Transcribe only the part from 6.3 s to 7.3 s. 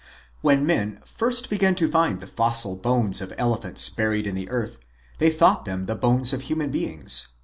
of human beings.